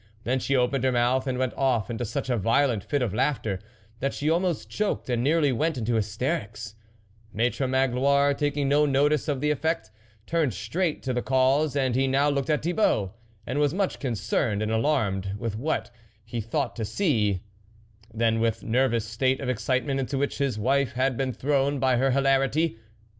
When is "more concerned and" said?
13.97-14.71